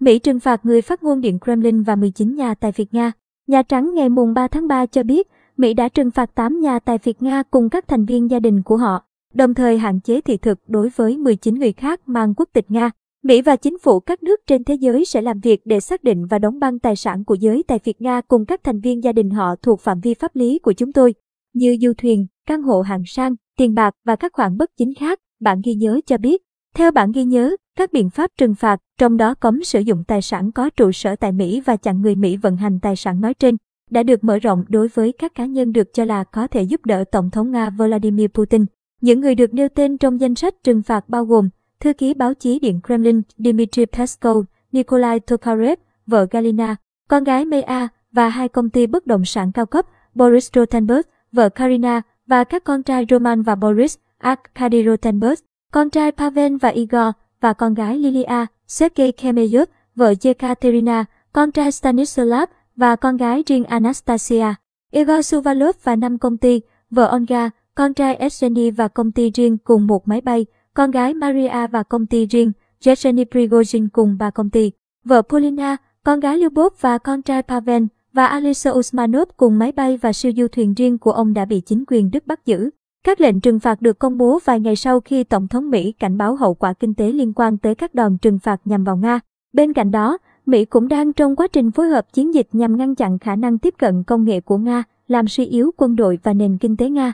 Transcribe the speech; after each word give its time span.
Mỹ 0.00 0.18
trừng 0.18 0.40
phạt 0.40 0.66
người 0.66 0.82
phát 0.82 1.02
ngôn 1.02 1.20
Điện 1.20 1.38
Kremlin 1.44 1.82
và 1.82 1.96
19 1.96 2.34
nhà 2.34 2.54
tài 2.54 2.72
phiệt 2.72 2.94
Nga. 2.94 3.12
Nhà 3.46 3.62
Trắng 3.62 3.94
ngày 3.94 4.08
mùng 4.08 4.34
3 4.34 4.48
tháng 4.48 4.68
3 4.68 4.86
cho 4.86 5.02
biết, 5.02 5.28
Mỹ 5.56 5.74
đã 5.74 5.88
trừng 5.88 6.10
phạt 6.10 6.34
8 6.34 6.60
nhà 6.60 6.78
tài 6.78 6.98
phiệt 6.98 7.22
Nga 7.22 7.42
cùng 7.42 7.68
các 7.70 7.88
thành 7.88 8.04
viên 8.04 8.30
gia 8.30 8.40
đình 8.40 8.62
của 8.62 8.76
họ, 8.76 9.02
đồng 9.34 9.54
thời 9.54 9.78
hạn 9.78 10.00
chế 10.00 10.20
thị 10.20 10.36
thực 10.36 10.58
đối 10.68 10.88
với 10.96 11.18
19 11.18 11.54
người 11.54 11.72
khác 11.72 12.00
mang 12.06 12.34
quốc 12.34 12.48
tịch 12.52 12.64
Nga. 12.68 12.90
Mỹ 13.24 13.42
và 13.42 13.56
chính 13.56 13.78
phủ 13.78 14.00
các 14.00 14.22
nước 14.22 14.40
trên 14.46 14.64
thế 14.64 14.74
giới 14.74 15.04
sẽ 15.04 15.22
làm 15.22 15.40
việc 15.40 15.60
để 15.64 15.80
xác 15.80 16.04
định 16.04 16.26
và 16.26 16.38
đóng 16.38 16.58
băng 16.58 16.78
tài 16.78 16.96
sản 16.96 17.24
của 17.24 17.34
giới 17.34 17.62
tài 17.68 17.78
phiệt 17.78 18.00
Nga 18.00 18.20
cùng 18.20 18.44
các 18.46 18.64
thành 18.64 18.80
viên 18.80 19.04
gia 19.04 19.12
đình 19.12 19.30
họ 19.30 19.54
thuộc 19.62 19.80
phạm 19.80 20.00
vi 20.00 20.14
pháp 20.14 20.36
lý 20.36 20.58
của 20.58 20.72
chúng 20.72 20.92
tôi, 20.92 21.14
như 21.54 21.76
du 21.80 21.92
thuyền, 21.98 22.26
căn 22.46 22.62
hộ 22.62 22.80
hạng 22.80 23.02
sang, 23.06 23.34
tiền 23.58 23.74
bạc 23.74 23.94
và 24.04 24.16
các 24.16 24.32
khoản 24.32 24.56
bất 24.56 24.70
chính 24.76 24.94
khác, 24.94 25.20
bản 25.40 25.60
ghi 25.64 25.74
nhớ 25.74 26.00
cho 26.06 26.18
biết. 26.18 26.42
Theo 26.74 26.90
bản 26.90 27.12
ghi 27.12 27.24
nhớ, 27.24 27.56
các 27.76 27.92
biện 27.92 28.10
pháp 28.10 28.30
trừng 28.38 28.54
phạt, 28.54 28.80
trong 28.98 29.16
đó 29.16 29.34
cấm 29.34 29.64
sử 29.64 29.80
dụng 29.80 30.04
tài 30.04 30.22
sản 30.22 30.52
có 30.52 30.70
trụ 30.70 30.92
sở 30.92 31.16
tại 31.16 31.32
Mỹ 31.32 31.60
và 31.60 31.76
chặn 31.76 32.02
người 32.02 32.14
Mỹ 32.14 32.36
vận 32.36 32.56
hành 32.56 32.80
tài 32.80 32.96
sản 32.96 33.20
nói 33.20 33.34
trên, 33.34 33.56
đã 33.90 34.02
được 34.02 34.24
mở 34.24 34.38
rộng 34.38 34.64
đối 34.68 34.88
với 34.88 35.12
các 35.12 35.34
cá 35.34 35.46
nhân 35.46 35.72
được 35.72 35.94
cho 35.94 36.04
là 36.04 36.24
có 36.24 36.46
thể 36.46 36.62
giúp 36.62 36.86
đỡ 36.86 37.04
Tổng 37.12 37.30
thống 37.30 37.50
Nga 37.50 37.70
Vladimir 37.70 38.28
Putin. 38.28 38.64
Những 39.00 39.20
người 39.20 39.34
được 39.34 39.54
nêu 39.54 39.68
tên 39.68 39.98
trong 39.98 40.20
danh 40.20 40.34
sách 40.34 40.54
trừng 40.64 40.82
phạt 40.82 41.08
bao 41.08 41.24
gồm 41.24 41.48
thư 41.80 41.92
ký 41.92 42.14
báo 42.14 42.34
chí 42.34 42.58
Điện 42.58 42.80
Kremlin 42.86 43.22
Dmitry 43.38 43.86
Peskov, 43.86 44.44
Nikolai 44.72 45.20
Tokarev, 45.20 45.78
vợ 46.06 46.26
Galina, 46.30 46.76
con 47.08 47.24
gái 47.24 47.44
Maya 47.44 47.88
và 48.12 48.28
hai 48.28 48.48
công 48.48 48.70
ty 48.70 48.86
bất 48.86 49.06
động 49.06 49.24
sản 49.24 49.52
cao 49.52 49.66
cấp 49.66 49.86
Boris 50.14 50.50
Rothenberg, 50.54 51.02
vợ 51.32 51.48
Karina 51.48 52.02
và 52.26 52.44
các 52.44 52.64
con 52.64 52.82
trai 52.82 53.06
Roman 53.10 53.42
và 53.42 53.54
Boris, 53.54 53.96
Arkady 54.18 54.84
Rothenberg 54.84 55.49
con 55.72 55.90
trai 55.90 56.12
Pavel 56.12 56.56
và 56.56 56.68
Igor 56.68 57.12
và 57.40 57.52
con 57.52 57.74
gái 57.74 57.98
Lilia, 57.98 58.46
Sergei 58.66 59.12
Khemeyov, 59.12 59.68
vợ 59.94 60.14
Yekaterina, 60.24 61.04
con 61.32 61.52
trai 61.52 61.72
Stanislav 61.72 62.48
và 62.76 62.96
con 62.96 63.16
gái 63.16 63.42
riêng 63.46 63.64
Anastasia. 63.64 64.54
Igor 64.90 65.26
Suvalov 65.26 65.76
và 65.82 65.96
năm 65.96 66.18
công 66.18 66.36
ty, 66.36 66.60
vợ 66.90 67.12
Olga, 67.16 67.50
con 67.74 67.94
trai 67.94 68.14
Evgeny 68.14 68.70
và 68.70 68.88
công 68.88 69.12
ty 69.12 69.30
riêng 69.30 69.58
cùng 69.58 69.86
một 69.86 70.08
máy 70.08 70.20
bay, 70.20 70.46
con 70.74 70.90
gái 70.90 71.14
Maria 71.14 71.66
và 71.72 71.82
công 71.82 72.06
ty 72.06 72.26
riêng, 72.26 72.52
Yevgeny 72.84 73.24
Prigozhin 73.24 73.88
cùng 73.92 74.16
ba 74.18 74.30
công 74.30 74.50
ty, 74.50 74.72
vợ 75.04 75.22
Polina, 75.22 75.76
con 76.04 76.20
gái 76.20 76.38
Lyubov 76.38 76.72
và 76.80 76.98
con 76.98 77.22
trai 77.22 77.42
Pavel 77.42 77.84
và 78.12 78.26
Alisa 78.26 78.70
Usmanov 78.70 79.28
cùng 79.36 79.58
máy 79.58 79.72
bay 79.72 79.96
và 79.96 80.12
siêu 80.12 80.32
du 80.36 80.46
thuyền 80.48 80.74
riêng 80.74 80.98
của 80.98 81.12
ông 81.12 81.34
đã 81.34 81.44
bị 81.44 81.60
chính 81.60 81.84
quyền 81.86 82.10
Đức 82.10 82.26
bắt 82.26 82.46
giữ. 82.46 82.70
Các 83.04 83.20
lệnh 83.20 83.40
trừng 83.40 83.60
phạt 83.60 83.82
được 83.82 83.98
công 83.98 84.18
bố 84.18 84.38
vài 84.44 84.60
ngày 84.60 84.76
sau 84.76 85.00
khi 85.00 85.24
Tổng 85.24 85.48
thống 85.48 85.70
Mỹ 85.70 85.92
cảnh 85.92 86.16
báo 86.16 86.36
hậu 86.36 86.54
quả 86.54 86.72
kinh 86.72 86.94
tế 86.94 87.12
liên 87.12 87.32
quan 87.32 87.58
tới 87.58 87.74
các 87.74 87.94
đòn 87.94 88.18
trừng 88.18 88.38
phạt 88.38 88.60
nhằm 88.64 88.84
vào 88.84 88.96
Nga. 88.96 89.20
Bên 89.52 89.72
cạnh 89.72 89.90
đó, 89.90 90.18
Mỹ 90.46 90.64
cũng 90.64 90.88
đang 90.88 91.12
trong 91.12 91.36
quá 91.36 91.46
trình 91.52 91.70
phối 91.70 91.88
hợp 91.88 92.12
chiến 92.12 92.34
dịch 92.34 92.48
nhằm 92.52 92.76
ngăn 92.76 92.94
chặn 92.94 93.18
khả 93.18 93.36
năng 93.36 93.58
tiếp 93.58 93.74
cận 93.78 94.04
công 94.04 94.24
nghệ 94.24 94.40
của 94.40 94.58
Nga, 94.58 94.82
làm 95.08 95.28
suy 95.28 95.44
yếu 95.46 95.70
quân 95.76 95.96
đội 95.96 96.18
và 96.22 96.32
nền 96.32 96.58
kinh 96.58 96.76
tế 96.76 96.90
Nga. 96.90 97.12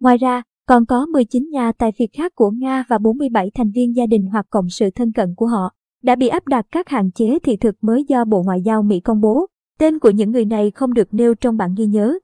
Ngoài 0.00 0.18
ra, 0.18 0.42
còn 0.66 0.86
có 0.86 1.06
19 1.06 1.50
nhà 1.50 1.72
tài 1.72 1.92
phiệt 1.98 2.08
khác 2.16 2.32
của 2.34 2.50
Nga 2.50 2.84
và 2.88 2.98
47 2.98 3.50
thành 3.54 3.70
viên 3.74 3.96
gia 3.96 4.06
đình 4.06 4.26
hoặc 4.32 4.46
cộng 4.50 4.68
sự 4.70 4.90
thân 4.90 5.12
cận 5.12 5.34
của 5.36 5.46
họ 5.46 5.70
đã 6.02 6.14
bị 6.14 6.28
áp 6.28 6.48
đặt 6.48 6.66
các 6.72 6.88
hạn 6.88 7.10
chế 7.10 7.38
thị 7.38 7.56
thực 7.56 7.74
mới 7.80 8.04
do 8.08 8.24
Bộ 8.24 8.42
Ngoại 8.42 8.62
giao 8.62 8.82
Mỹ 8.82 9.00
công 9.00 9.20
bố. 9.20 9.46
Tên 9.78 9.98
của 9.98 10.10
những 10.10 10.30
người 10.30 10.44
này 10.44 10.70
không 10.70 10.94
được 10.94 11.14
nêu 11.14 11.34
trong 11.34 11.56
bản 11.56 11.74
ghi 11.78 11.86
nhớ. 11.86 12.18